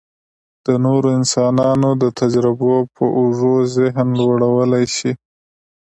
د 0.65 0.67
نورو 0.85 1.07
انسانانو 1.19 1.89
د 2.01 2.03
تجربو 2.19 2.73
په 2.95 3.03
اوږو 3.17 3.55
ذهن 3.75 4.07
لوړولی 4.21 4.85
شي. 4.95 5.11